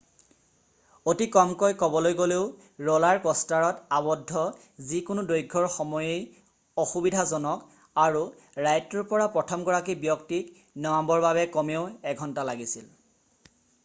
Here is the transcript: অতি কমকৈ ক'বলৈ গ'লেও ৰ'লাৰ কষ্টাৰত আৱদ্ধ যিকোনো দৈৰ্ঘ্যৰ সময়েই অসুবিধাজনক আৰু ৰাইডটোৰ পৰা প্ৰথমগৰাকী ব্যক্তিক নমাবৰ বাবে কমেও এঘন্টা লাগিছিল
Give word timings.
অতি 1.11 1.25
কমকৈ 1.33 1.73
ক'বলৈ 1.81 2.15
গ'লেও 2.21 2.47
ৰ'লাৰ 2.87 3.19
কষ্টাৰত 3.25 3.83
আৱদ্ধ 3.97 4.41
যিকোনো 4.93 5.25
দৈৰ্ঘ্যৰ 5.33 5.67
সময়েই 5.75 6.25
অসুবিধাজনক 6.85 7.69
আৰু 8.07 8.25
ৰাইডটোৰ 8.69 9.07
পৰা 9.15 9.29
প্ৰথমগৰাকী 9.39 9.97
ব্যক্তিক 10.09 10.51
নমাবৰ 10.89 11.25
বাবে 11.29 11.45
কমেও 11.61 11.87
এঘন্টা 12.17 12.51
লাগিছিল 12.53 12.91